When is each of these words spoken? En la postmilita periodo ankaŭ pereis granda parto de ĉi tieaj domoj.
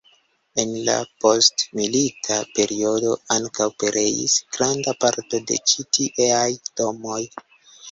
En 0.61 0.69
la 0.85 0.93
postmilita 1.25 2.37
periodo 2.61 3.13
ankaŭ 3.37 3.69
pereis 3.85 4.39
granda 4.57 4.97
parto 5.05 5.43
de 5.53 5.61
ĉi 5.73 5.89
tieaj 6.01 6.51
domoj. 6.83 7.23